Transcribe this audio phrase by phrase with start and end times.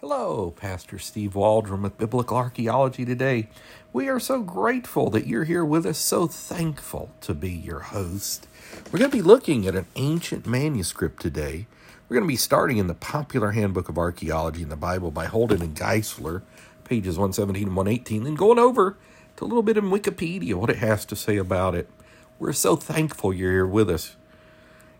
[0.00, 3.50] Hello, Pastor Steve Waldron with Biblical Archaeology today.
[3.92, 8.48] We are so grateful that you're here with us, so thankful to be your host.
[8.86, 11.66] We're going to be looking at an ancient manuscript today.
[12.08, 15.26] We're going to be starting in the popular Handbook of Archaeology in the Bible by
[15.26, 16.40] Holden and Geisler,
[16.84, 18.96] pages 117 and 118, and going over
[19.36, 21.90] to a little bit in Wikipedia, what it has to say about it.
[22.38, 24.16] We're so thankful you're here with us.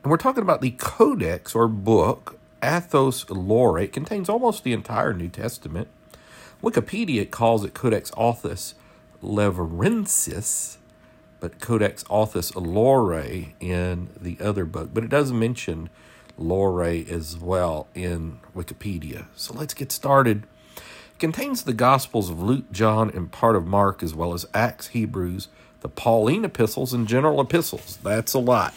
[0.03, 3.79] And we're talking about the Codex or book Athos Lore.
[3.79, 5.89] It contains almost the entire New Testament.
[6.63, 8.75] Wikipedia calls it Codex Athous
[9.23, 10.77] Lavrensis,
[11.41, 13.23] but Codex Athous Lore
[13.61, 14.91] in the other book.
[14.93, 15.89] But it does mention
[16.37, 19.27] Lore as well in Wikipedia.
[19.37, 20.45] So let's get started.
[20.77, 24.89] It contains the Gospels of Luke, John, and part of Mark, as well as Acts,
[24.89, 25.49] Hebrews,
[25.81, 27.99] the Pauline epistles, and general epistles.
[28.03, 28.75] That's a lot.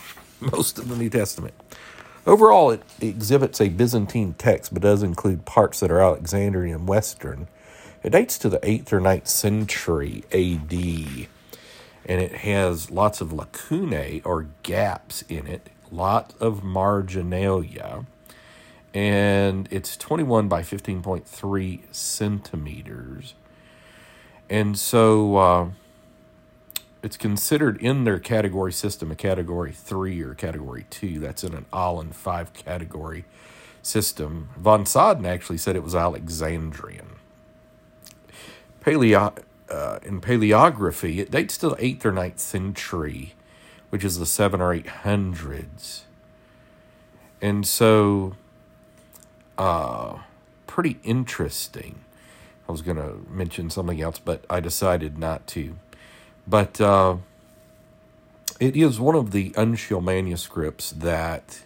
[0.40, 1.54] Most of the New Testament.
[2.26, 7.46] Overall, it exhibits a Byzantine text, but does include parts that are Alexandrian and Western.
[8.02, 11.28] It dates to the 8th or 9th century AD,
[12.04, 18.04] and it has lots of lacunae or gaps in it, lots of marginalia,
[18.92, 23.34] and it's 21 by 15.3 centimeters.
[24.50, 25.68] And so, uh,
[27.02, 31.18] it's considered in their category system a category three or category two.
[31.18, 33.24] That's in an Aland five category
[33.82, 34.48] system.
[34.56, 37.16] Von Soden actually said it was Alexandrian.
[38.80, 39.36] Paleo,
[39.70, 43.34] uh, in paleography, it dates to the 8th or 9th century,
[43.90, 46.02] which is the 7 or 800s.
[47.42, 48.36] And so,
[49.58, 50.18] uh,
[50.66, 52.00] pretty interesting.
[52.68, 55.76] I was going to mention something else, but I decided not to.
[56.46, 57.16] But uh,
[58.60, 61.62] it is one of the Uncial manuscripts that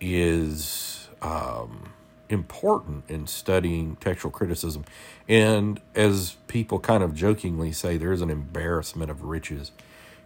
[0.00, 1.92] is um,
[2.28, 4.84] important in studying textual criticism.
[5.28, 9.72] And as people kind of jokingly say, there is an embarrassment of riches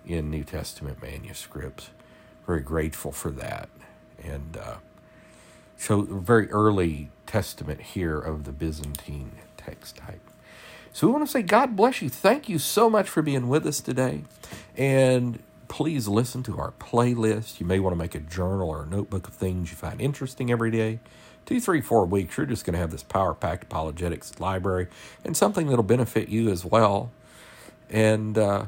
[0.06, 1.90] in New Testament manuscripts.
[2.46, 3.68] Very grateful for that.
[4.22, 4.76] And uh,
[5.76, 10.29] so, very early testament here of the Byzantine text type.
[10.92, 12.08] So we want to say, God bless you.
[12.08, 14.24] Thank you so much for being with us today.
[14.76, 17.60] And please listen to our playlist.
[17.60, 20.50] You may want to make a journal or a notebook of things you find interesting
[20.50, 20.98] every day.
[21.46, 24.88] Two, three, four weeks, you're just going to have this power packed apologetics library
[25.24, 27.10] and something that'll benefit you as well.
[27.88, 28.66] And uh,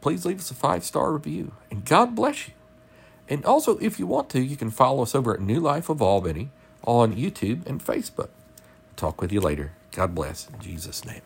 [0.00, 1.52] please leave us a five star review.
[1.70, 2.54] And God bless you.
[3.28, 6.02] And also, if you want to, you can follow us over at New Life of
[6.02, 6.50] Albany
[6.82, 8.30] on YouTube and Facebook.
[8.96, 9.72] Talk with you later.
[9.92, 10.48] God bless.
[10.48, 11.22] In Jesus' name.